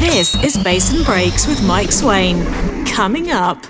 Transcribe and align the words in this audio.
This 0.00 0.34
is 0.44 0.56
Bass 0.56 0.92
and 0.92 1.04
Breaks 1.04 1.46
with 1.46 1.62
Mike 1.62 1.92
Swain. 1.92 2.44
Coming 2.86 3.30
up. 3.30 3.64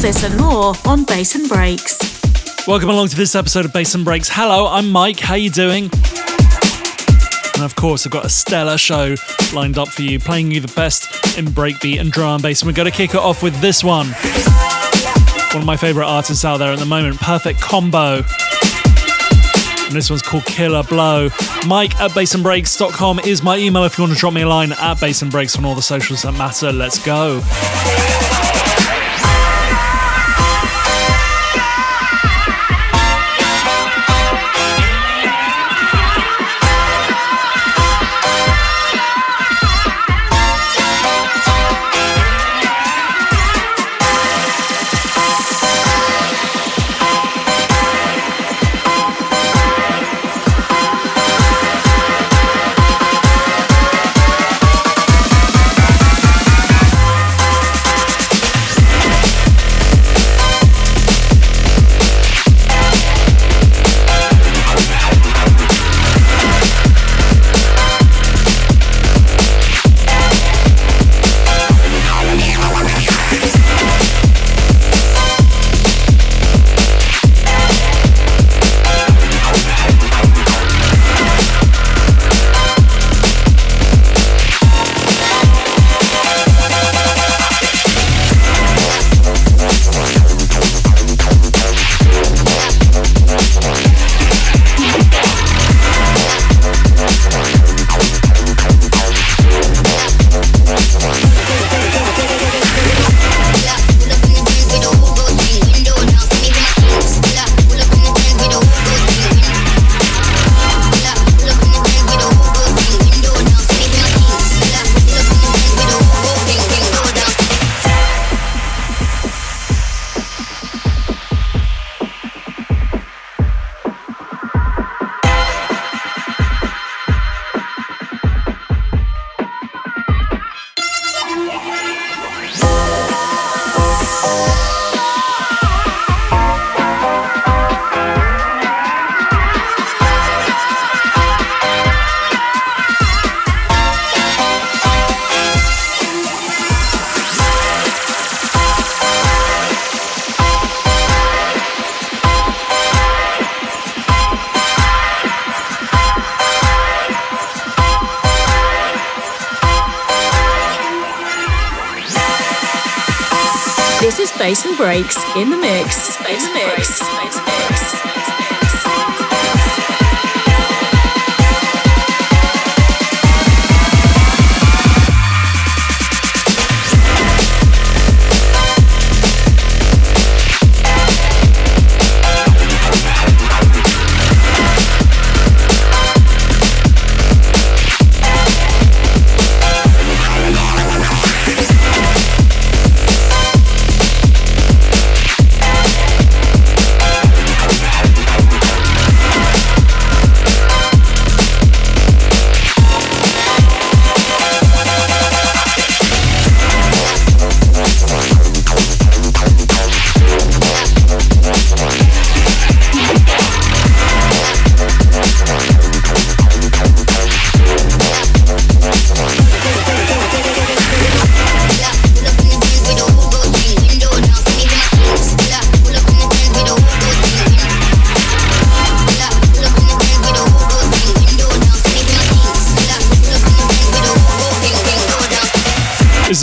This 0.00 0.24
and 0.24 0.40
more 0.40 0.74
on 0.86 1.04
Bass 1.04 1.34
and 1.34 1.48
Breaks. 1.48 1.98
Welcome 2.66 2.88
along 2.88 3.08
to 3.08 3.16
this 3.16 3.34
episode 3.34 3.66
of 3.66 3.74
Bass 3.74 3.94
and 3.94 4.06
Breaks. 4.06 4.30
Hello, 4.30 4.66
I'm 4.66 4.90
Mike. 4.90 5.20
How 5.20 5.34
you 5.34 5.50
doing? 5.50 5.90
And 7.58 7.64
of 7.64 7.74
course, 7.74 8.06
I've 8.06 8.12
got 8.12 8.24
a 8.24 8.28
stellar 8.28 8.78
show 8.78 9.16
lined 9.52 9.78
up 9.78 9.88
for 9.88 10.02
you, 10.02 10.20
playing 10.20 10.52
you 10.52 10.60
the 10.60 10.72
best 10.74 11.36
in 11.36 11.46
breakbeat 11.46 11.98
and 11.98 12.12
drum 12.12 12.34
and 12.34 12.42
bass. 12.44 12.62
And 12.62 12.68
we're 12.68 12.72
going 12.72 12.88
to 12.88 12.96
kick 12.96 13.10
it 13.14 13.20
off 13.20 13.42
with 13.42 13.60
this 13.60 13.82
one. 13.82 14.06
One 14.06 15.62
of 15.62 15.66
my 15.66 15.76
favorite 15.76 16.06
artists 16.06 16.44
out 16.44 16.58
there 16.58 16.72
at 16.72 16.78
the 16.78 16.86
moment, 16.86 17.16
Perfect 17.16 17.58
Kombo. 17.58 18.18
And 19.88 19.96
this 19.96 20.08
one's 20.08 20.22
called 20.22 20.44
Killa 20.44 20.84
Blow. 20.84 21.30
Mike 21.66 22.00
at 22.00 22.12
bassandbreaks.com 22.12 23.18
is 23.20 23.42
my 23.42 23.56
email 23.56 23.82
if 23.82 23.98
you 23.98 24.04
want 24.04 24.14
to 24.14 24.20
drop 24.20 24.34
me 24.34 24.42
a 24.42 24.48
line 24.48 24.70
at 24.70 25.00
Bass 25.00 25.22
and 25.22 25.32
Breaks 25.32 25.58
on 25.58 25.64
all 25.64 25.74
the 25.74 25.82
socials 25.82 26.22
that 26.22 26.34
matter. 26.34 26.70
Let's 26.70 27.04
go. 27.04 27.40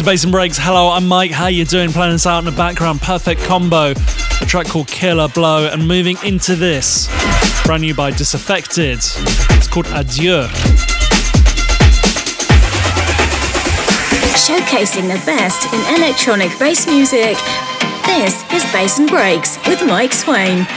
Bass 0.06 0.24
and 0.24 0.32
Breaks. 0.32 0.56
Hello, 0.60 0.90
I'm 0.92 1.08
Mike. 1.08 1.32
How 1.32 1.48
you 1.48 1.66
doing? 1.66 1.92
Playing 1.92 2.12
this 2.12 2.28
out 2.28 2.38
in 2.38 2.46
the 2.46 2.52
background. 2.52 3.02
Perfect 3.02 3.42
Kombo. 3.42 3.96
A 4.40 4.46
track 4.46 4.68
called 4.68 4.88
Killa 4.88 5.28
Blow. 5.28 5.68
And 5.68 5.88
moving 5.88 6.16
into 6.24 6.56
this, 6.56 7.10
brand 7.66 7.82
new 7.82 7.96
by 7.96 8.12
Disaffected. 8.12 9.00
It's 9.00 9.68
called 9.68 9.88
Adieu. 9.88 10.44
Showcasing 14.46 15.08
the 15.08 15.22
best 15.26 15.74
in 15.74 15.96
electronic 15.96 16.52
bass 16.60 16.86
music. 16.86 17.36
This 18.06 18.44
is 18.54 18.64
Bass 18.72 19.00
and 19.00 19.10
Breaks 19.10 19.58
with 19.66 19.84
Mike 19.88 20.14
Swain. 20.14 20.68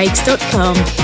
bassandbreaks.com. 0.00 0.99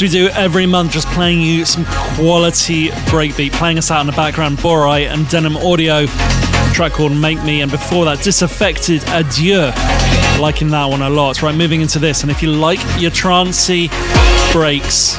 as 0.00 0.02
we 0.02 0.18
do 0.18 0.28
every 0.28 0.64
month, 0.64 0.92
just 0.92 1.06
playing 1.08 1.42
you 1.42 1.66
some 1.66 1.84
quality 2.14 2.88
breakbeat, 3.10 3.52
playing 3.52 3.76
us 3.76 3.90
out 3.90 4.00
in 4.00 4.06
the 4.06 4.12
background, 4.12 4.56
Borai 4.56 5.06
and 5.06 5.28
Denham 5.28 5.58
Audio, 5.58 6.06
track 6.72 6.92
called 6.92 7.12
Make 7.12 7.42
Me, 7.42 7.60
and 7.60 7.70
before 7.70 8.06
that, 8.06 8.22
Disaffected 8.22 9.02
Adieu. 9.08 9.70
Liking 10.40 10.70
that 10.70 10.86
one 10.86 11.02
a 11.02 11.10
lot. 11.10 11.42
Right, 11.42 11.54
moving 11.54 11.82
into 11.82 11.98
this, 11.98 12.22
and 12.22 12.30
if 12.30 12.40
you 12.40 12.50
like 12.50 12.78
your 12.98 13.10
trancey 13.10 13.90
breaks, 14.52 15.16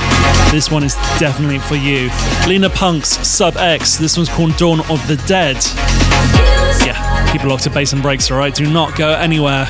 this 0.51 0.71
one 0.71 0.83
is 0.83 0.95
definitely 1.19 1.59
for 1.59 1.75
you. 1.75 2.09
Leena 2.47 2.69
Punks 2.69 3.09
Sub 3.27 3.57
X, 3.57 3.97
this 3.97 4.17
one's 4.17 4.29
called 4.29 4.57
Dawn 4.57 4.79
of 4.89 5.05
the 5.07 5.21
Dead. 5.27 5.57
Yeah, 6.85 7.29
keep 7.31 7.43
it 7.43 7.47
locked 7.47 7.63
to 7.63 7.69
bass 7.69 7.93
and 7.93 8.01
breaks, 8.01 8.31
alright? 8.31 8.55
Do 8.55 8.71
not 8.71 8.95
go 8.95 9.09
anywhere. 9.11 9.67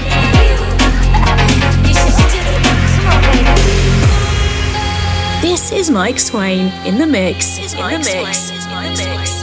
This 5.42 5.72
is 5.72 5.90
Mike 5.90 6.20
Swain 6.20 6.68
in 6.86 7.00
the 7.00 7.08
mix. 7.08 7.58
In 7.58 7.64
the 7.64 7.98
mix. 7.98 8.52
In 8.52 8.60
the 8.60 9.18
mix. 9.18 9.41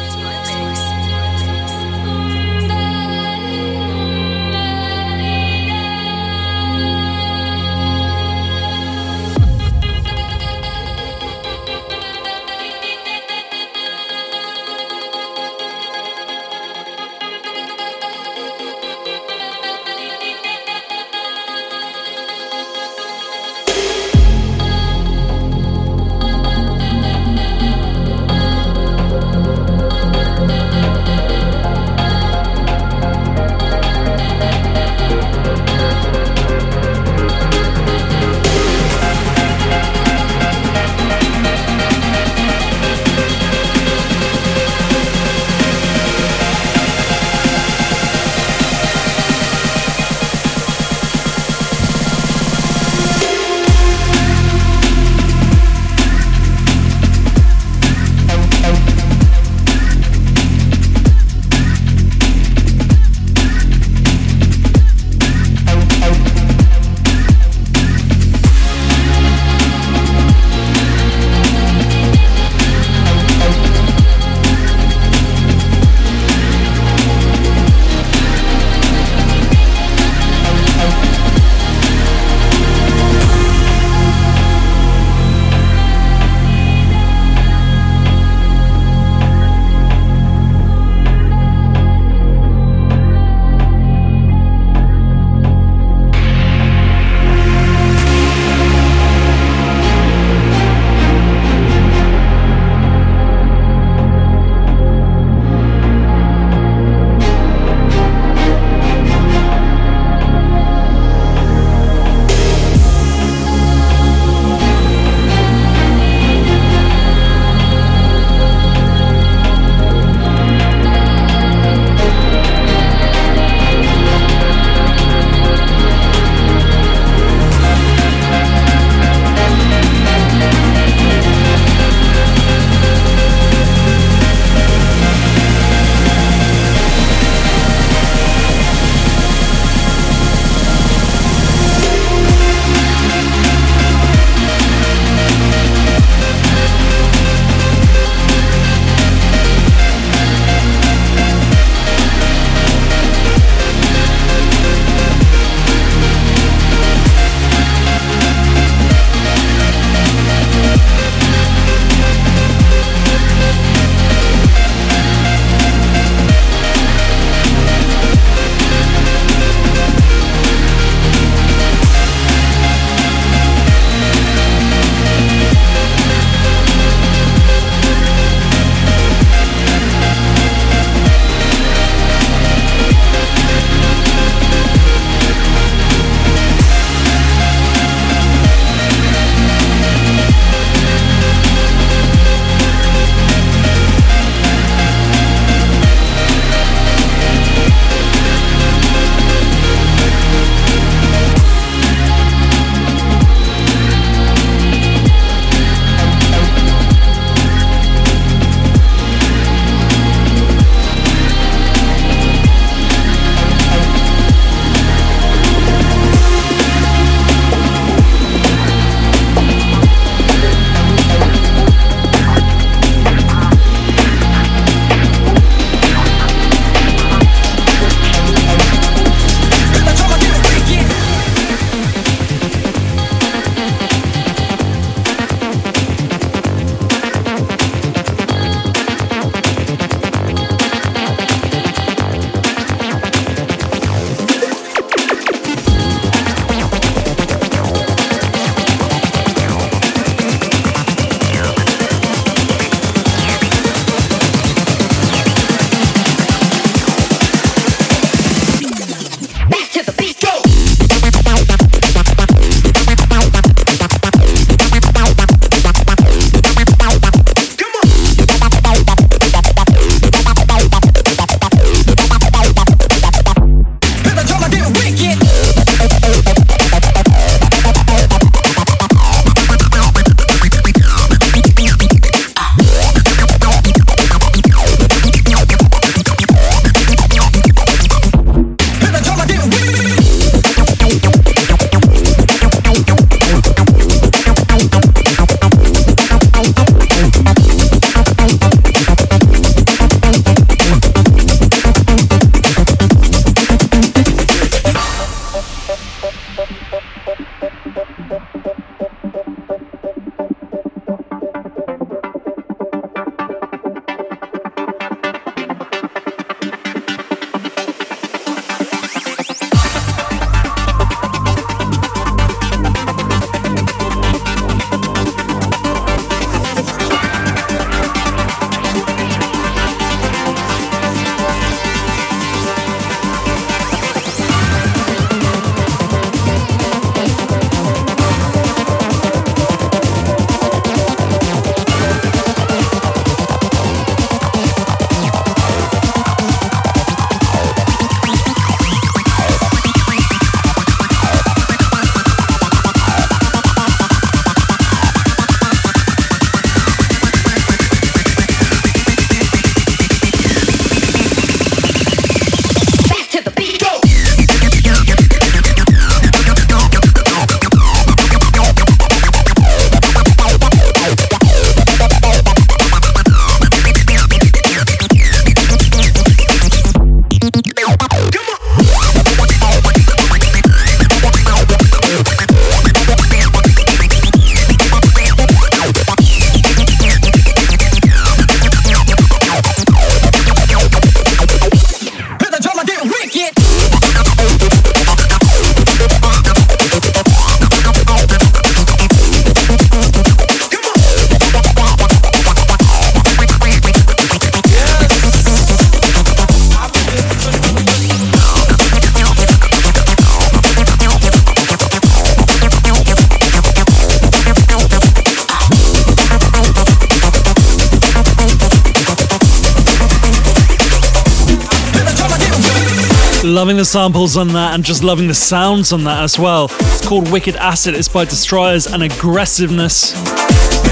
Samples 423.68 424.16
on 424.16 424.28
that 424.28 424.54
and 424.54 424.64
just 424.64 424.83
loving 424.83 425.09
the 425.09 425.14
sounds 425.14 425.74
on 425.74 425.85
that 425.85 426.02
as 426.02 426.18
well. 426.18 426.46
It's 426.50 426.88
called 426.88 427.12
Wicked 427.12 427.37
Acid. 427.37 427.74
It's 427.74 427.87
by 427.87 428.07
Destroyers 428.07 428.66
and 428.66 428.83
Aggresivnes. 428.83 429.92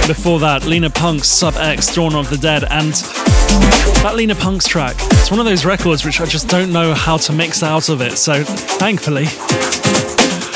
Before 0.09 0.41
that, 0.41 0.65
Leena 0.65 0.89
Punks 0.89 1.29
Sub 1.29 1.57
X, 1.57 1.95
Dawn 1.95 2.15
of 2.15 2.31
the 2.31 2.39
Dead, 2.39 2.65
and 2.65 2.95
that 4.03 4.15
Leena 4.15 4.35
Punks 4.35 4.67
track. 4.67 4.97
It's 4.99 5.31
one 5.31 5.39
of 5.39 5.45
those 5.45 5.67
records 5.67 6.07
which 6.07 6.23
I 6.23 6.25
just 6.25 6.49
don't 6.49 6.73
know 6.73 6.95
how 6.95 7.19
to 7.19 7.35
mix 7.35 7.63
out 7.63 7.91
of 7.91 8.01
it. 8.01 8.17
So 8.17 8.43
thankfully, 8.45 9.25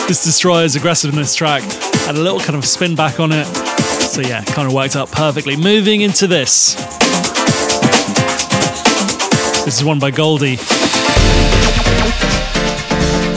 this 0.09 0.25
Destroyers 0.25 0.75
Aggresivnes 0.77 1.37
track 1.37 1.63
had 2.07 2.15
a 2.15 2.21
little 2.21 2.41
kind 2.41 2.57
of 2.57 2.65
spin 2.65 2.95
back 2.95 3.21
on 3.21 3.33
it. 3.33 3.45
So 3.45 4.23
yeah, 4.23 4.43
kind 4.45 4.67
of 4.67 4.73
worked 4.73 4.97
out 4.97 5.13
perfectly. 5.13 5.57
Moving 5.57 6.01
into 6.01 6.27
this. 6.27 6.75
This 9.67 9.77
is 9.77 9.85
one 9.85 9.99
by 9.99 10.11
Goldie. 10.11 10.57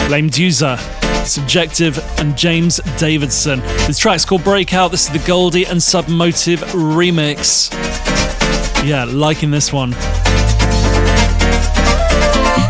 Lameduza, 0.10 0.78
Subjective, 1.26 1.98
and 2.20 2.38
James 2.38 2.80
Davidson. 2.98 3.62
This 3.88 3.98
track's 3.98 4.26
called 4.26 4.44
Breakout. 4.44 4.92
This 4.92 5.08
is 5.08 5.14
the 5.14 5.26
Goldie 5.28 5.66
and 5.66 5.80
Submotive 5.80 6.60
remix. 6.74 7.72
Yeah, 8.86 9.06
liking 9.06 9.50
this 9.50 9.74
one. 9.74 9.94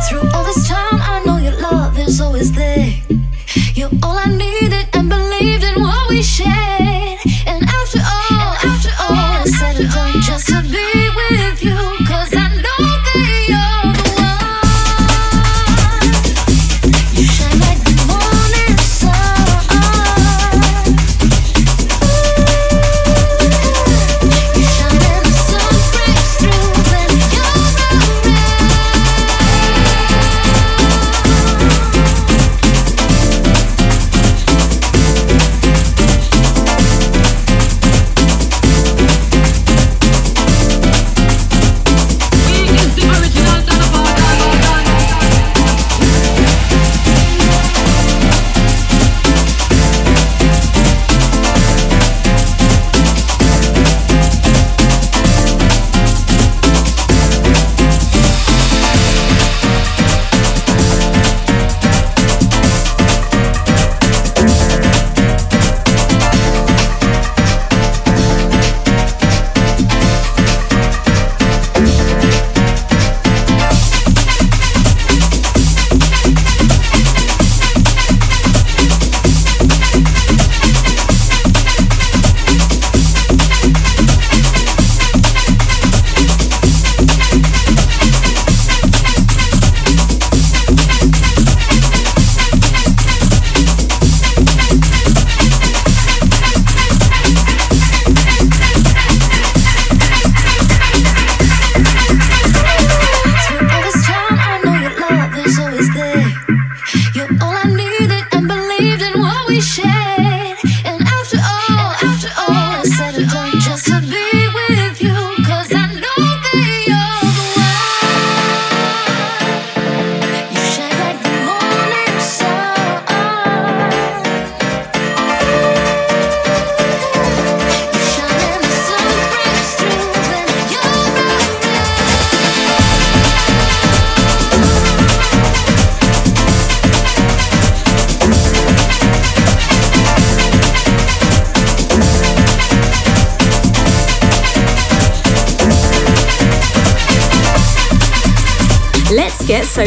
Through 0.03 0.29
all 0.33 0.43
this 0.45 0.67
time, 0.67 1.01
I 1.01 1.21
know 1.25 1.37
your 1.37 1.59
love 1.59 1.97
is 1.97 2.21
always 2.21 2.51
there. 2.53 2.93
You're 3.73 3.89
all 4.03 4.17
I 4.17 4.27
needed 4.27 4.87
and 4.93 5.09
believed 5.09 5.63
in 5.63 5.81
what 5.81 6.09
we 6.09 6.21
shared. 6.23 6.52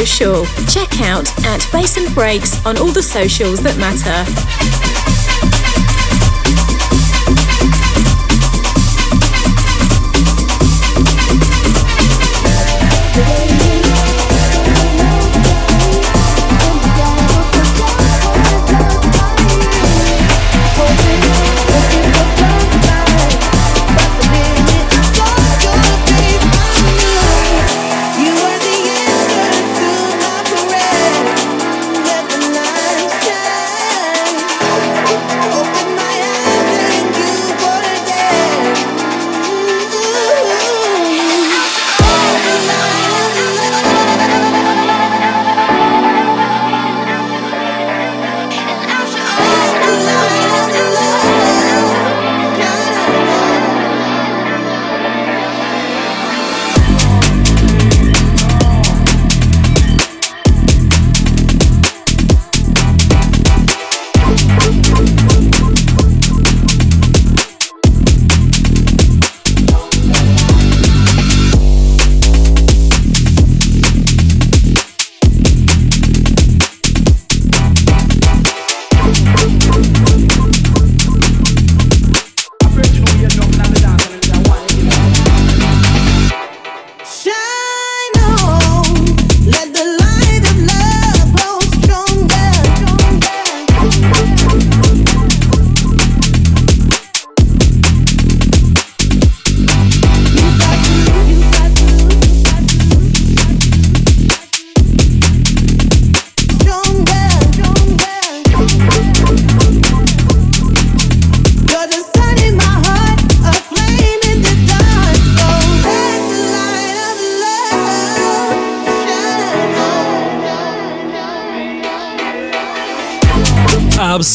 Social. 0.06 0.44
Check 0.66 1.00
out 1.00 1.26
at 1.44 1.66
Bass 1.72 1.96
and 1.96 2.14
Breaks 2.14 2.64
on 2.64 2.78
all 2.78 2.92
the 2.92 3.02
socials 3.02 3.60
that 3.62 3.76
matter. 3.76 5.75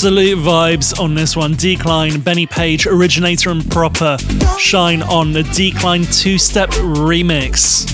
Absolute 0.03 0.39
vibes 0.39 0.99
on 0.99 1.13
this 1.13 1.37
one. 1.37 1.53
Deekline, 1.53 2.23
Benny 2.23 2.47
Page, 2.47 2.85
Origin8a 2.85 3.51
and 3.51 3.61
Propa. 3.61 4.17
Shine 4.57 5.03
on 5.03 5.31
the 5.31 5.43
Deekline 5.43 6.11
two 6.19 6.39
step 6.39 6.71
remix. 6.71 7.85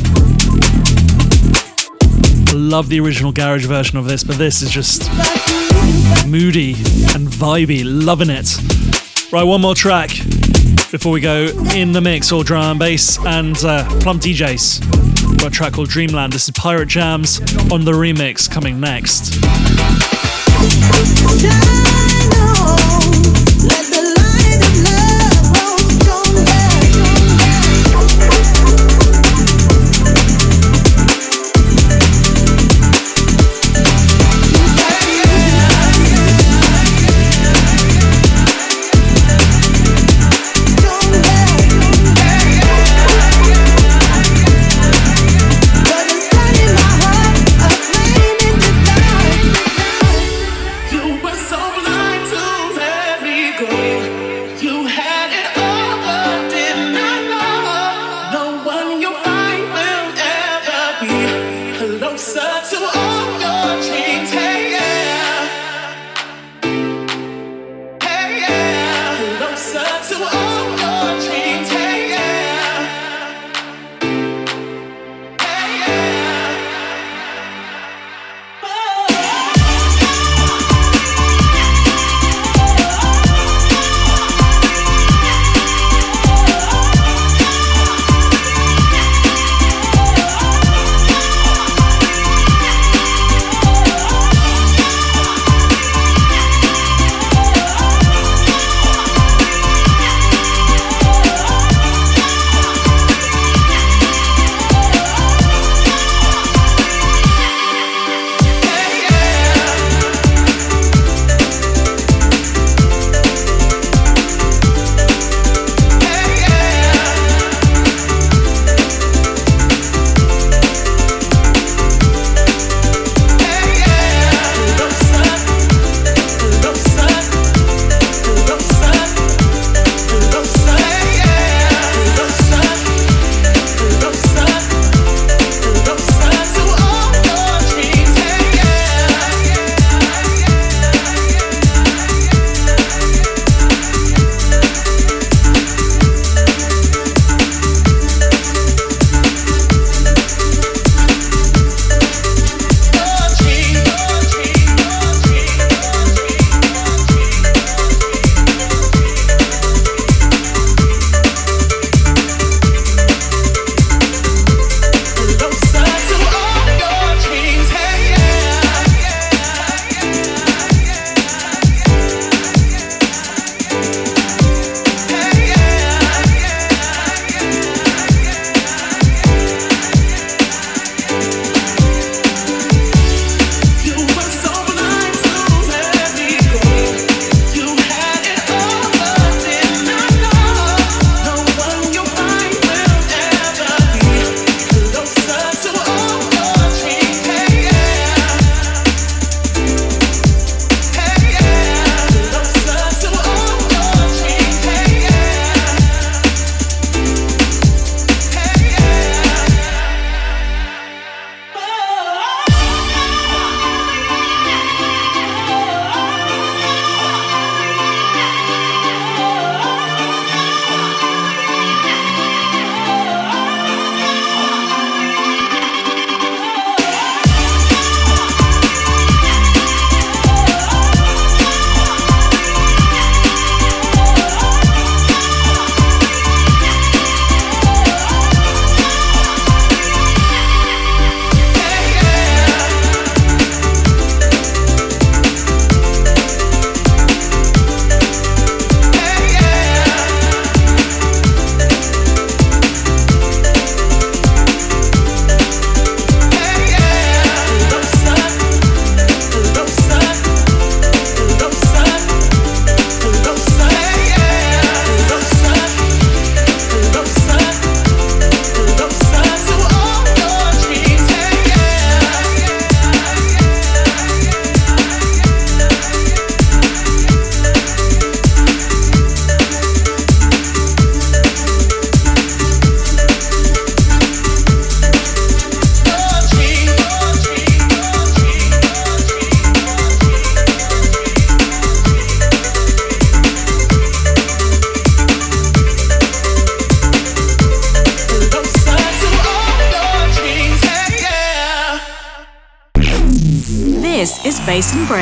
Love 2.53 2.87
the 2.87 3.01
original 3.01 3.33
garage 3.33 3.65
version 3.65 3.97
of 3.97 4.05
this, 4.05 4.23
but 4.23 4.37
this 4.37 4.61
is 4.61 4.71
just 4.71 5.01
moody 6.25 6.75
and 7.13 7.27
vibey. 7.27 7.83
Loving 7.83 8.29
it. 8.29 8.55
Right, 9.33 9.43
one 9.43 9.59
more 9.59 9.75
track 9.75 10.11
before 10.89 11.11
we 11.11 11.19
go 11.19 11.47
in 11.75 11.91
the 11.91 11.99
mix, 11.99 12.31
all 12.31 12.43
drum 12.43 12.63
and 12.63 12.79
bass 12.79 13.19
and 13.25 13.57
uh, 13.65 13.83
Plump 13.99 14.21
DJs. 14.21 15.39
Got 15.39 15.47
a 15.47 15.49
track 15.49 15.73
called 15.73 15.89
Dreamland. 15.89 16.31
This 16.31 16.45
is 16.45 16.51
Pirate 16.51 16.87
Jams 16.87 17.41
on 17.69 17.83
the 17.83 17.91
remix 17.91 18.49
coming 18.49 18.79
next. 18.79 19.33
This 22.29 23.16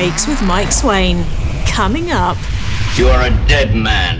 Breaks 0.05 0.27
with 0.27 0.39
Mike 0.43 0.71
Swain. 0.71 1.25
Coming 1.65 2.11
up. 2.11 2.37
You 2.95 3.07
are 3.07 3.25
a 3.25 3.31
dead 3.47 3.73
man. 3.73 4.14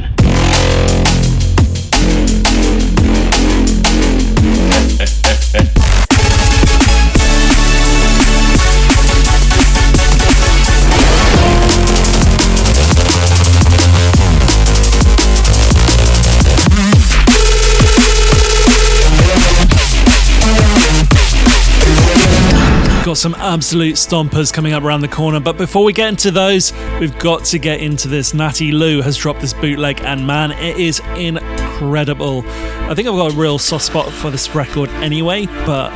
Got 23.15 23.19
some 23.21 23.35
absolute 23.35 23.95
stompers 23.95 24.51
coming 24.51 24.73
up 24.73 24.83
around 24.83 24.99
the 24.99 25.07
corner. 25.07 25.39
But 25.39 25.57
before 25.57 25.85
we 25.85 25.93
get 25.93 26.09
into 26.09 26.31
those, 26.31 26.73
we've 26.99 27.17
got 27.17 27.45
to 27.45 27.57
get 27.57 27.79
into 27.79 28.09
this. 28.09 28.33
Natty 28.33 28.73
Lou 28.73 29.01
has 29.01 29.15
dropped 29.15 29.39
this 29.39 29.53
bootleg, 29.53 30.01
and 30.01 30.27
man, 30.27 30.51
it 30.51 30.75
is 30.75 30.99
incredible. 31.15 32.43
I 32.89 32.93
think 32.93 33.07
I've 33.07 33.15
got 33.15 33.31
a 33.31 33.35
real 33.37 33.57
soft 33.57 33.85
spot 33.85 34.11
for 34.11 34.29
this 34.29 34.53
record 34.53 34.89
anyway, 34.89 35.45
but 35.45 35.93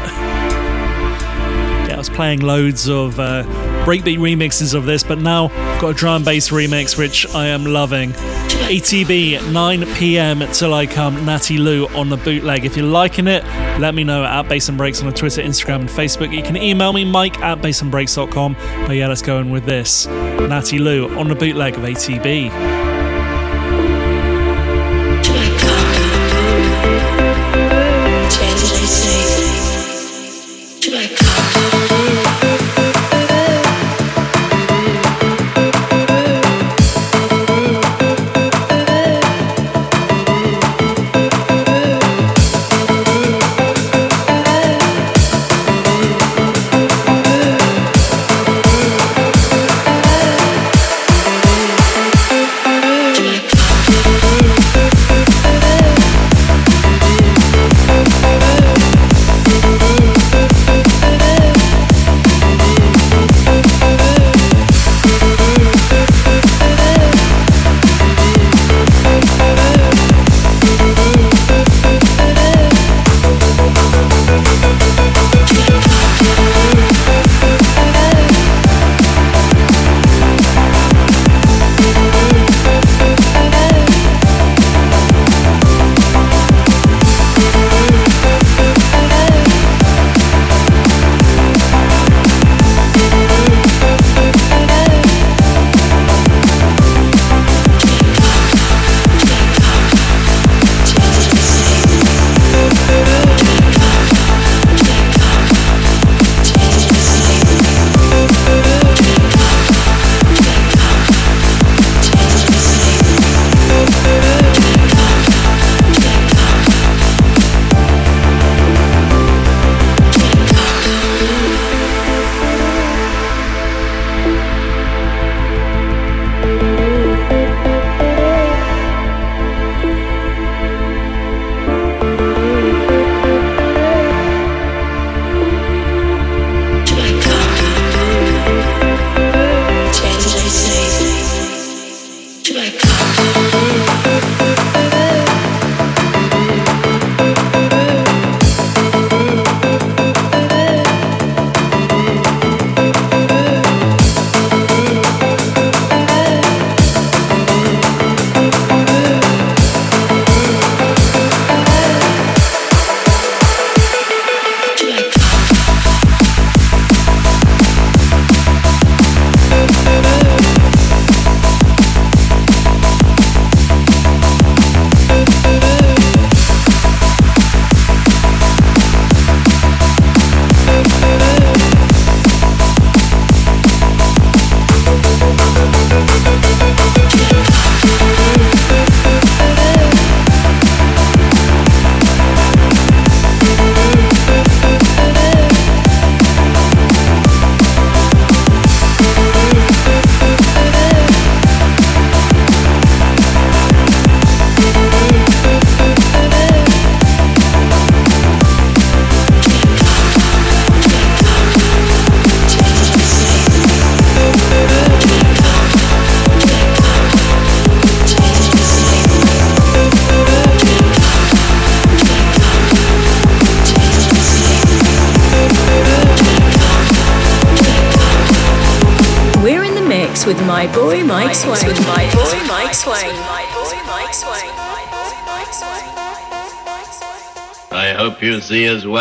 yeah, 1.88 1.96
I 1.96 1.98
was 1.98 2.10
playing 2.10 2.40
loads 2.40 2.88
of 2.88 3.20
uh, 3.20 3.44
breakbeat 3.84 4.18
remixes 4.18 4.74
of 4.74 4.86
this, 4.86 5.04
but 5.04 5.18
now 5.18 5.48
I've 5.48 5.82
got 5.82 5.90
a 5.90 5.94
drum 5.94 6.16
and 6.18 6.26
bass 6.26 6.52
remix, 6.52 6.98
which 6.98 7.28
I 7.36 7.48
am 7.48 7.66
loving. 7.66 8.14
ATB 8.14 9.52
9 9.52 9.96
pm 9.96 10.40
till 10.54 10.74
I 10.74 10.86
come 10.86 11.26
Natty 11.26 11.58
Lou 11.58 11.88
on 11.88 12.08
the 12.08 12.18
bootleg. 12.18 12.64
If 12.64 12.78
you're 12.78 12.86
liking 12.86 13.28
it, 13.28 13.44
let 13.80 13.96
me 13.96 14.04
know 14.04 14.24
at 14.24 14.48
Bass 14.50 14.70
and 14.70 14.78
Breaks 14.78 15.02
on 15.02 15.12
Twitter, 15.14 15.42
Instagram, 15.42 15.82
and 15.82 15.90
Facebook. 15.90 16.36
You 16.36 16.44
can 16.44 16.58
email 16.58 16.94
me, 16.94 17.06
mike 17.06 17.40
at 17.40 17.60
bassandbreaks.com. 17.60 18.56
But 18.86 18.96
yeah, 18.96 19.08
let's 19.08 19.22
go 19.22 19.40
in 19.40 19.50
with 19.50 19.66
this. 19.66 20.06
Natty 20.08 20.80
Lou 20.80 21.10
on 21.18 21.28
the 21.28 21.36
bootleg 21.36 21.76
of 21.76 21.84
ATB. 21.84 22.79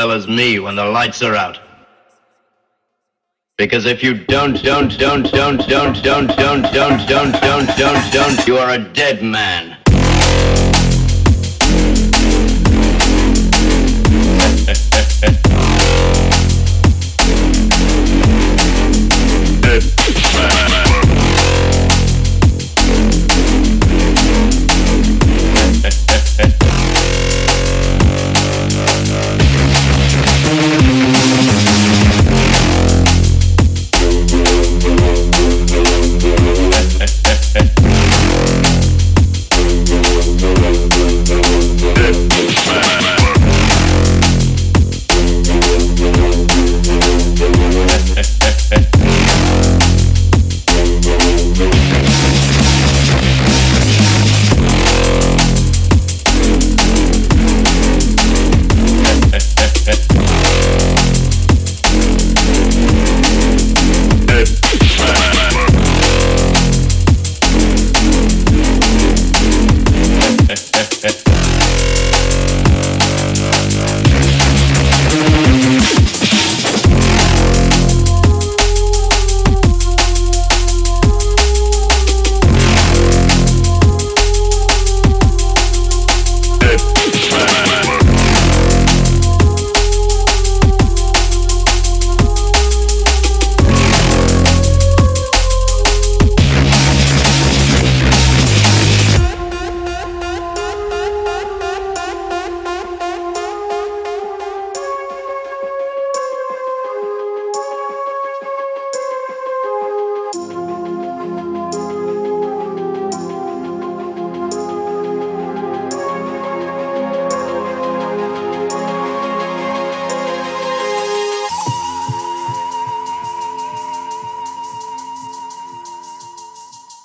Well 0.08 0.16
as 0.16 0.26
me 0.26 0.58
when 0.58 0.74
the 0.74 0.84
lights 0.86 1.22
are 1.22 1.34
out. 1.34 1.58
Because 3.58 3.84
if 3.84 4.02
you 4.02 4.14
don't, 4.14 4.62
don't, 4.62 4.98
don't, 4.98 5.30
don't, 5.30 5.58
don't, 5.68 6.02
don't, 6.02 6.26
don't, 6.32 6.62
don't, 6.72 7.06
don't, 7.06 7.32
don't, 7.42 7.76
don't, 7.76 8.12
don't, 8.14 8.46
you 8.46 8.56
are 8.56 8.70
a 8.70 8.78
dead 8.78 9.22
man. 9.22 9.76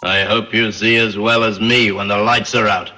I 0.04 0.26
hope 0.26 0.54
you 0.54 0.72
see 0.74 0.98
as 0.98 1.18
well 1.18 1.46
as 1.46 1.62
me 1.62 1.94
when 1.94 2.10
the 2.10 2.18
lights 2.18 2.54
are 2.56 2.68
out. 2.68 2.92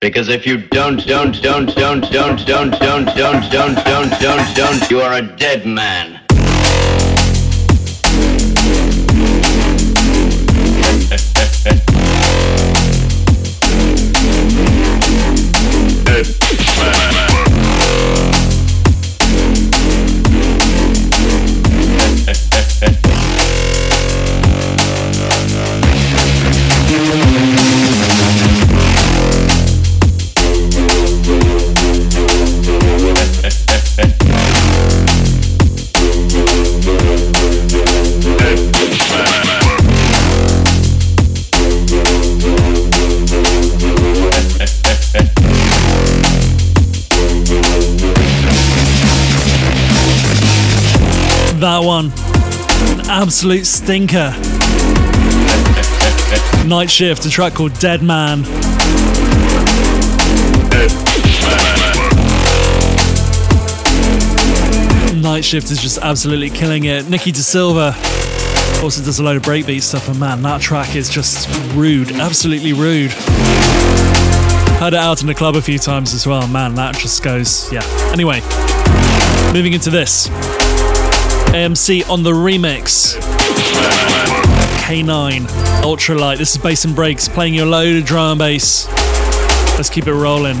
Because 0.00 0.28
if 0.28 0.44
you 0.44 0.58
don't, 0.58 1.06
don't, 1.06 1.40
don't, 1.40 1.72
don't, 1.74 2.02
don't, 2.10 2.40
don't, 2.46 2.70
don't, 2.80 3.14
don't, 3.14 3.50
don't, 3.50 4.20
don't, 4.20 4.56
don't, 4.56 4.90
you 4.90 5.00
are 5.00 5.14
a 5.14 5.22
dead 5.22 5.66
man. 5.66 6.13
Absolute 53.24 53.64
stinker. 53.64 54.34
Night 56.66 56.90
Shift, 56.90 57.24
a 57.24 57.30
track 57.30 57.54
called 57.54 57.72
Dead 57.78 58.02
Man. 58.02 58.42
Night 65.22 65.42
Shift 65.42 65.70
is 65.70 65.80
just 65.80 65.96
absolutely 66.02 66.50
killing 66.50 66.84
it. 66.84 67.08
Nikki 67.08 67.32
De 67.32 67.38
Silva 67.38 67.94
also 68.82 69.02
does 69.02 69.20
a 69.20 69.22
load 69.22 69.38
of 69.38 69.42
breakbeat 69.42 69.80
stuff, 69.80 70.06
and 70.10 70.20
man, 70.20 70.42
that 70.42 70.60
track 70.60 70.94
is 70.94 71.08
just 71.08 71.48
rude, 71.74 72.12
absolutely 72.12 72.74
rude. 72.74 73.12
Heard 74.80 74.92
it 74.92 75.00
out 75.00 75.22
in 75.22 75.28
the 75.28 75.34
club 75.34 75.56
a 75.56 75.62
few 75.62 75.78
times 75.78 76.12
as 76.12 76.26
well. 76.26 76.46
Man, 76.46 76.74
that 76.74 76.94
just 76.96 77.22
goes, 77.22 77.72
yeah. 77.72 77.82
Anyway, 78.12 78.42
moving 79.54 79.72
into 79.72 79.88
this. 79.88 80.28
AMC 81.54 82.10
on 82.10 82.24
the 82.24 82.32
remix. 82.32 83.14
Kanine, 84.80 85.46
Ultralight. 85.82 86.36
This 86.38 86.56
is 86.56 86.60
Bass 86.60 86.84
and 86.84 86.96
Breaks 86.96 87.28
playing 87.28 87.54
your 87.54 87.66
load 87.66 88.06
drum 88.06 88.32
and 88.32 88.38
bass. 88.40 88.88
Let's 89.76 89.88
keep 89.88 90.08
it 90.08 90.14
rolling. 90.14 90.56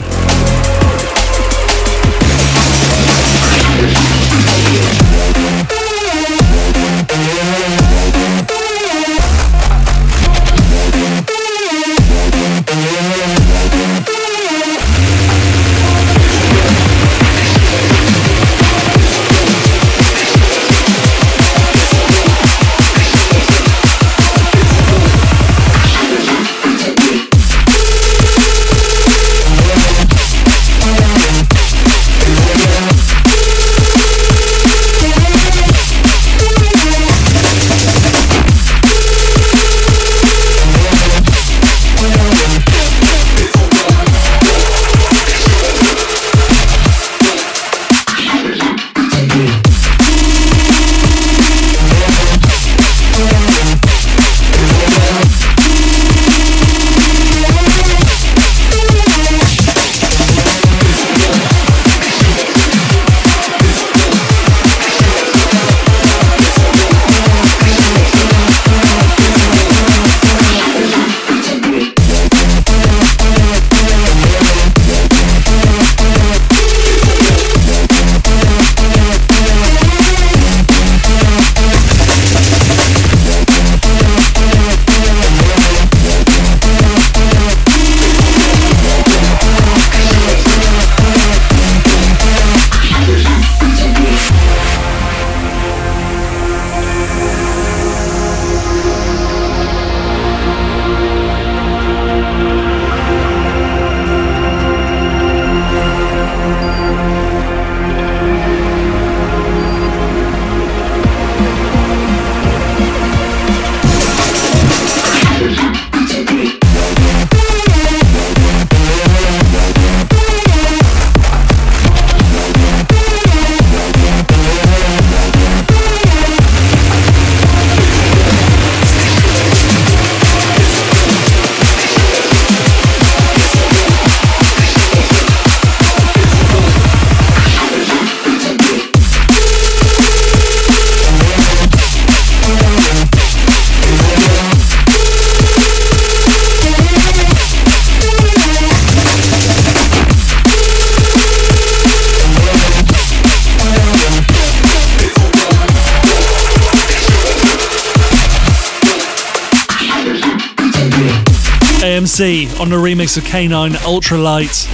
AMC 162.14 162.60
on 162.60 162.68
the 162.68 162.76
remix 162.76 163.16
of 163.16 163.24
Kanine 163.24 163.72
Ultralight. 163.78 164.68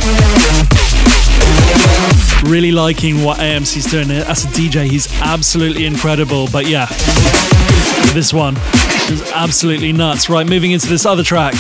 Really 2.51 2.71
liking 2.71 3.25
what 3.25 3.39
AMC's 3.39 3.91
doing 3.91 4.11
as 4.11 4.45
a 4.45 4.49
DJ. 4.49 4.85
He's 4.87 5.09
absolutely 5.23 5.87
incredible. 5.87 6.49
But 6.53 6.67
yeah, 6.67 6.85
this 8.13 8.35
one 8.35 8.57
is 9.11 9.23
absolutely 9.33 9.91
nuts. 9.93 10.29
Right, 10.29 10.47
moving 10.47 10.73
into 10.73 10.87
this 10.87 11.07
other 11.07 11.23
track. 11.23 11.55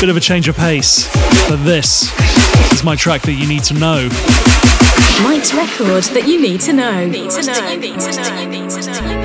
Bit 0.00 0.10
of 0.10 0.16
a 0.16 0.20
change 0.20 0.46
of 0.46 0.56
pace. 0.56 1.12
But 1.48 1.64
this 1.64 2.12
is 2.72 2.84
my 2.84 2.94
track 2.94 3.22
that 3.22 3.32
you 3.32 3.48
need 3.48 3.64
to 3.64 3.74
know. 3.74 4.08
Mike's 5.24 5.52
record 5.52 6.04
that 6.14 6.28
you 6.28 6.40
need 6.40 6.60
to 6.60 6.72
know. 6.72 7.04
Need 7.08 7.30
to 7.30 7.42
know. 7.42 9.19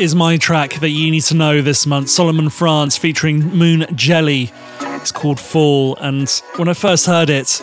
Is 0.00 0.14
my 0.14 0.36
track 0.36 0.74
that 0.80 0.90
you 0.90 1.10
need 1.10 1.22
to 1.22 1.34
know 1.34 1.62
this 1.62 1.86
month. 1.86 2.10
Solomon 2.10 2.50
France 2.50 2.96
featuring 2.96 3.40
Moon 3.56 3.86
Jelly. 3.94 4.52
It's 4.80 5.12
called 5.12 5.38
Fall, 5.38 5.96
and 5.96 6.28
when 6.56 6.68
I 6.68 6.74
first 6.74 7.06
heard 7.06 7.30
it, 7.30 7.60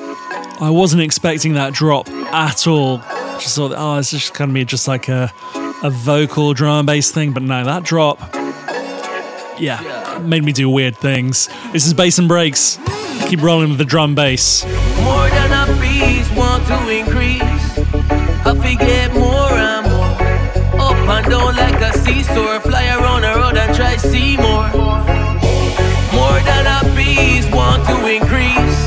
I 0.59 0.69
wasn't 0.69 1.01
expecting 1.01 1.53
that 1.53 1.73
drop 1.73 2.09
at 2.09 2.67
all. 2.67 2.97
Just 3.39 3.55
thought, 3.55 3.73
oh, 3.75 3.97
it's 3.97 4.11
just 4.11 4.33
gonna 4.33 4.53
be 4.53 4.63
just 4.65 4.87
like 4.87 5.09
a 5.09 5.31
a 5.83 5.89
vocal 5.89 6.53
drum 6.53 6.79
and 6.79 6.87
bass 6.87 7.11
thing, 7.11 7.31
but 7.31 7.43
no, 7.43 7.63
that 7.65 7.83
drop, 7.83 8.19
yeah, 9.59 10.21
made 10.23 10.43
me 10.43 10.51
do 10.51 10.69
weird 10.69 10.95
things. 10.95 11.49
This 11.73 11.85
is 11.87 11.93
Bass 11.93 12.19
and 12.19 12.27
Breaks. 12.27 12.77
Keep 13.27 13.41
rolling 13.41 13.69
with 13.69 13.77
the 13.77 13.85
drum 13.85 14.13
bass. 14.15 14.63
More 14.65 15.29
than 15.29 15.51
a 15.51 15.81
piece, 15.81 16.29
want 16.35 16.65
to 16.67 16.89
increase. 16.89 17.41
I 18.45 18.55
forget 18.55 19.13
more 19.13 19.50
and. 21.11 21.29
Down 21.31 21.55
like 21.55 21.81
a 21.81 21.97
seesaw, 21.97 22.59
fly 22.59 22.87
around 22.87 23.21
the 23.21 23.33
road 23.39 23.57
and 23.57 23.75
try 23.75 23.95
see 23.97 24.37
more. 24.37 24.67
More 26.17 26.39
than 26.49 26.65
a 26.77 26.79
piece, 26.95 27.47
want 27.51 27.85
to 27.87 27.95
increase. 28.07 28.81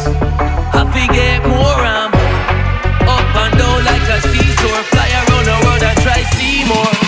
I 0.79 0.83
forget 0.95 1.41
more 1.47 1.81
and 1.97 2.11
more. 2.14 3.09
Up 3.14 3.37
and 3.43 3.59
down 3.59 3.85
like 3.85 4.09
a 4.16 4.20
seesaw, 4.29 4.83
fly 4.93 5.09
around 5.20 5.45
the 5.51 5.57
world 5.64 5.83
and 5.83 5.99
try 6.03 6.22
see. 6.35 6.64
More 6.64 7.04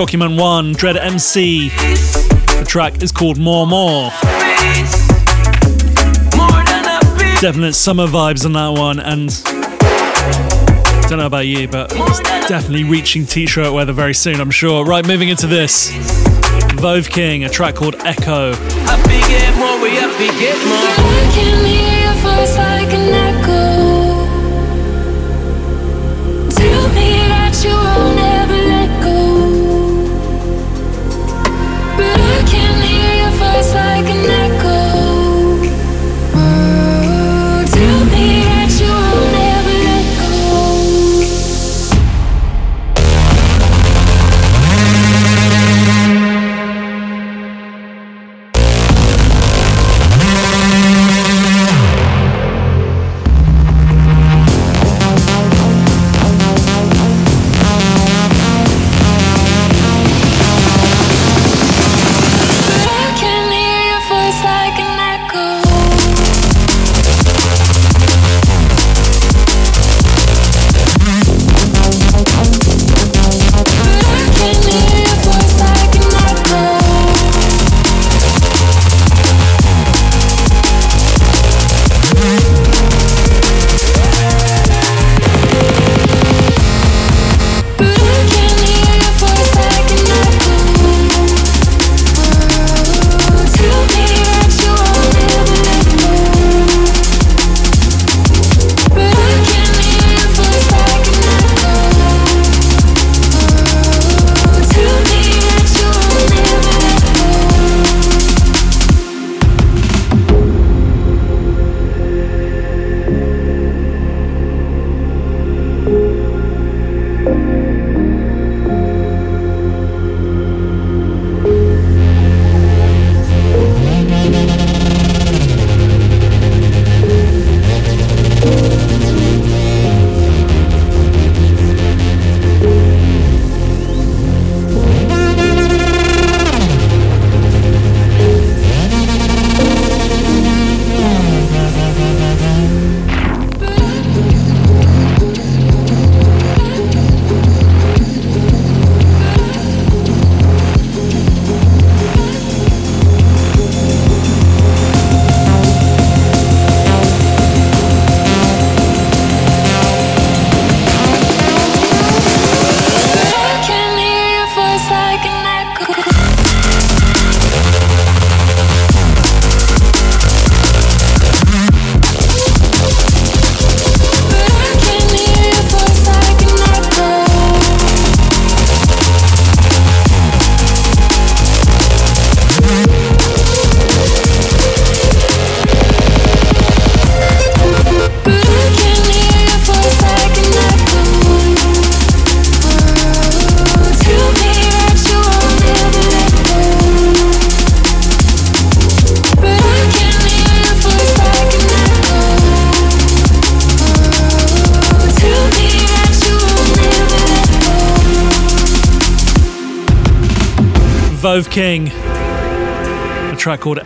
Document 0.00 0.40
1, 0.40 0.72
Dread 0.72 0.96
MC. 0.96 1.68
The 1.68 2.64
track 2.66 3.02
is 3.02 3.12
called 3.12 3.36
More 3.36 3.66
More. 3.66 4.10
piece. 4.10 5.08
More 6.34 6.64
than 6.64 6.86
a 6.86 7.00
piece. 7.18 7.42
Definite 7.42 7.74
summer 7.74 8.06
vibes 8.06 8.46
on 8.46 8.54
that 8.54 8.80
one, 8.80 8.98
and 8.98 9.28
don't 11.06 11.18
know 11.18 11.26
about 11.26 11.46
you, 11.46 11.68
but 11.68 11.92
it's 11.94 12.48
definitely 12.48 12.84
reaching 12.84 13.26
t-shirt 13.26 13.74
weather 13.74 13.92
very 13.92 14.14
soon, 14.14 14.40
I'm 14.40 14.50
sure. 14.50 14.86
Right, 14.86 15.06
moving 15.06 15.28
into 15.28 15.46
this. 15.46 15.92
VovKING, 16.80 17.44
a 17.44 17.50
track 17.50 17.74
called 17.74 17.96
Echo. 17.96 18.52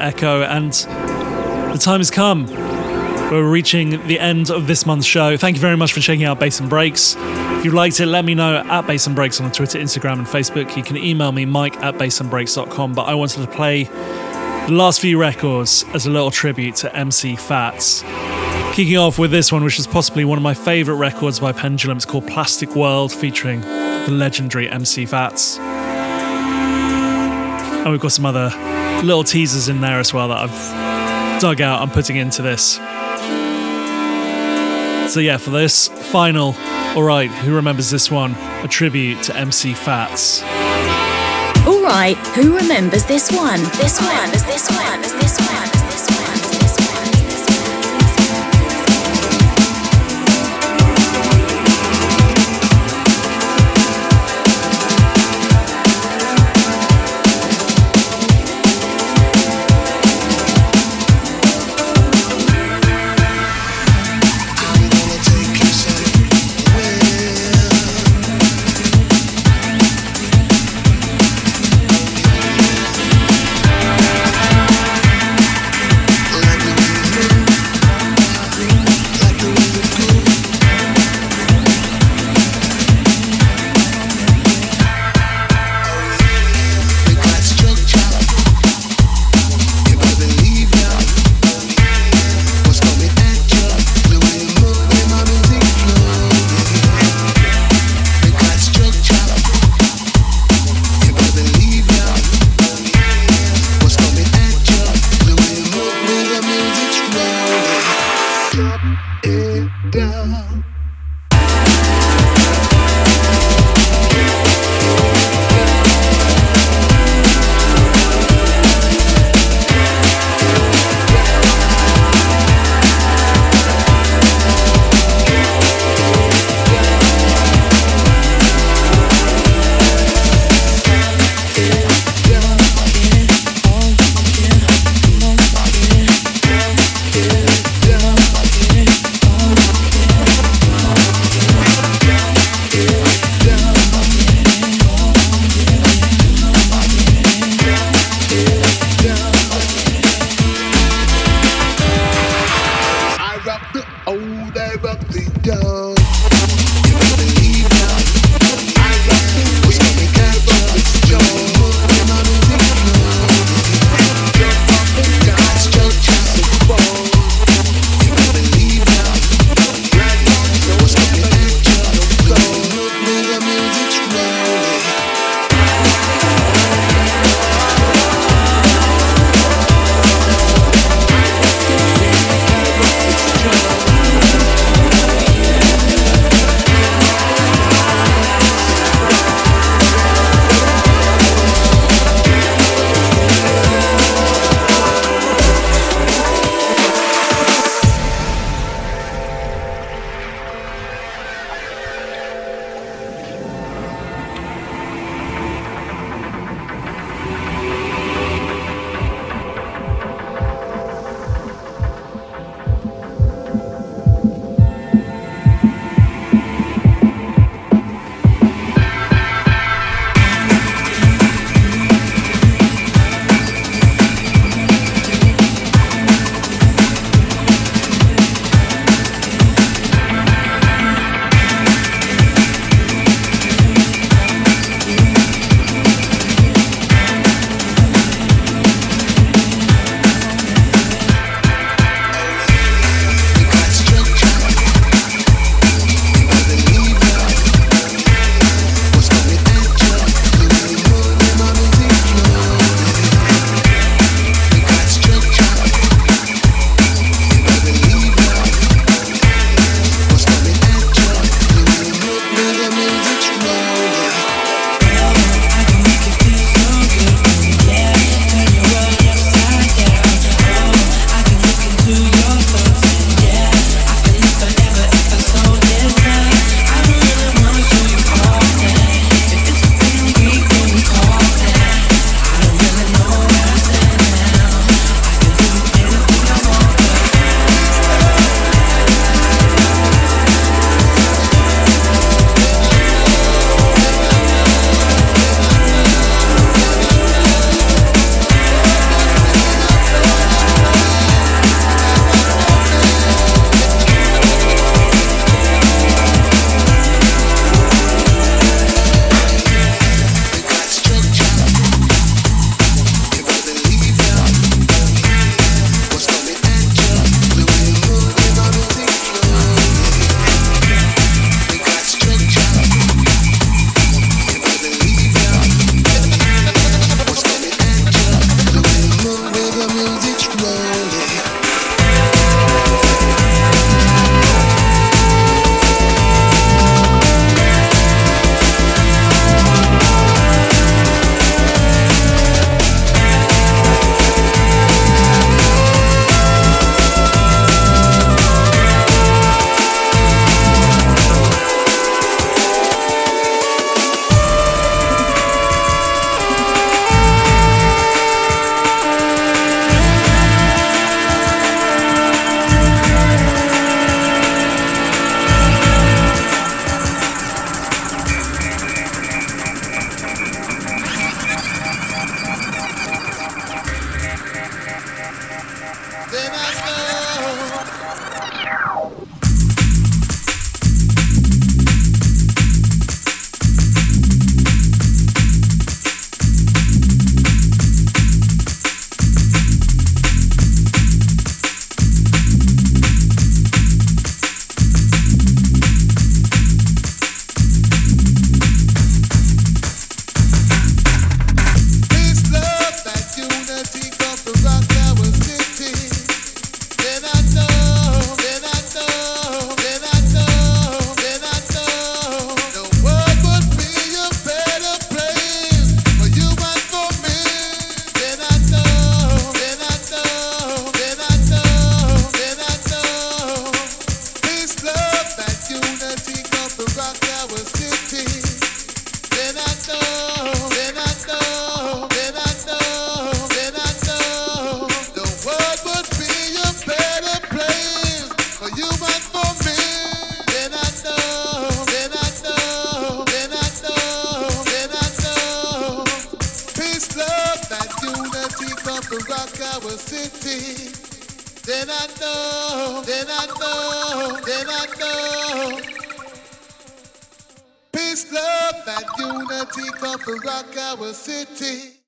Echo, 0.05 0.42
and 0.42 0.72
the 1.72 1.78
time 1.80 1.98
has 1.98 2.11
come. 2.11 2.46
We're 3.30 3.50
reaching 3.50 4.07
the 4.07 4.20
end 4.20 4.50
of 4.50 4.66
this 4.66 4.84
month's 4.84 5.07
show. 5.07 5.36
Thank 5.36 5.57
you 5.57 5.61
very 5.61 5.76
much 5.76 5.92
for 5.94 6.00
checking 6.00 6.24
out 6.24 6.38
Bass 6.38 6.61
and 6.61 6.68
Breaks. 6.68 7.16
If 7.18 7.64
you 7.64 7.70
liked 7.70 7.98
it, 8.00 8.07
let 8.07 8.24
me 8.24 8.34
know 8.34 8.59
at 8.59 8.86
Bass 8.86 9.07
and 9.07 9.16
Breaks 9.16 9.40
on 9.40 9.50
Twitter, 9.50 9.78
Instagram, 9.78 10.18
and 10.18 10.26
Facebook. 10.26 10.76
You 10.76 10.82
can 10.82 10.98
email 10.98 11.32
me, 11.32 11.46
mike 11.46 11.76
at 11.82 11.94
bassandbreaks.com. 11.94 12.92
But 12.92 13.05
I 13.05 13.14
wanted 13.14 13.40
to 13.40 13.50
play 13.50 13.84
the 13.84 14.72
last 14.72 15.00
few 15.00 15.18
records 15.18 15.84
as 15.94 16.07
a 16.07 16.11
little 16.11 16.30
tribute 16.30 16.76
to 16.76 16.94
MC 16.94 17.34
Fats. 17.34 18.02
Kicking 18.74 18.98
off 18.98 19.18
with 19.18 19.30
this 19.30 19.50
one, 19.50 19.64
which 19.64 19.78
is 19.78 19.86
possibly 19.86 20.26
one 20.26 20.36
of 20.36 20.42
my 20.42 20.55
favourite 20.55 20.98
records 20.98 21.40
by 21.40 21.52
Pendulum. 21.52 21.96
It's 21.96 22.05
called 22.05 22.26
Plastic 22.26 22.76
World, 22.76 23.11
featuring 23.11 23.62
the 23.62 24.11
legendary 24.11 24.68
MC 24.68 25.07
Fats. 25.07 25.59
And 27.84 27.90
we've 27.90 28.00
got 28.00 28.12
some 28.12 28.26
other 28.26 28.50
little 29.03 29.24
teasers 29.24 29.68
in 29.68 29.80
there 29.80 29.99
as 29.99 30.12
well 30.14 30.28
that 30.28 30.38
I've 30.49 31.40
dug 31.40 31.61
out 31.61 31.82
and 31.82 31.90
putting 31.92 32.16
into 32.16 32.42
this. 32.42 32.74
So, 35.12 35.20
yeah, 35.20 35.36
for 35.36 35.51
this 35.51 35.88
final, 35.88 36.55
alright, 36.97 37.30
who 37.30 37.55
remembers 37.55 37.90
this 37.90 38.11
one? 38.11 38.34
A 38.62 38.68
tribute 38.68 39.22
to 39.24 39.36
MC 39.36 39.74
Fats. 39.74 40.42
Alright, 41.66 42.16
who 42.36 42.57
remembers 42.57 43.05
this 43.05 43.30
one? 43.30 43.61
This 43.76 44.01
one, 44.01 44.30
is 44.34 44.45
this 44.45 44.68
one, 44.70 45.01
is 45.01 45.12
this 45.14 45.38
one, 45.38 45.68
is 45.68 45.68
this 45.68 45.68
one, 45.68 45.68
is 45.68 45.82
this 45.92 46.07
one, 46.11 46.34